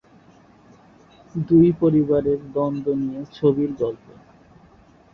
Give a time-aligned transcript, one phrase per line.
[1.35, 4.05] দুই পরিবারের দ্বন্দ্ব নিয়ে ছবির গল্প।